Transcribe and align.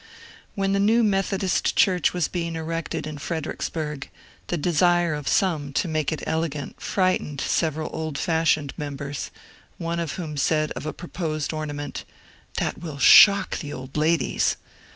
When 0.55 0.71
the 0.73 0.79
new 0.79 1.03
Methodist 1.03 1.75
church 1.75 2.11
was 2.11 2.27
being 2.27 2.55
erected 2.55 3.05
in 3.05 3.19
Fredericksburg, 3.19 4.09
the 4.47 4.57
desire 4.57 5.13
of 5.13 5.27
some 5.27 5.71
to 5.73 5.87
make 5.87 6.11
it 6.11 6.23
elegant 6.25 6.81
fright 6.81 7.21
ened 7.21 7.39
several 7.39 7.87
old 7.93 8.17
fashioned 8.17 8.73
members, 8.75 9.29
one 9.77 9.99
of 9.99 10.13
whom 10.13 10.37
said 10.37 10.71
of 10.71 10.87
a 10.87 10.91
proposed 10.91 11.53
ornament," 11.53 12.03
That 12.57 12.79
will 12.79 12.97
shock 12.97 13.59
the 13.59 13.71
old 13.71 13.95
ladies." 13.95 14.57